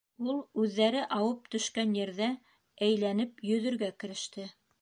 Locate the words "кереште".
4.05-4.53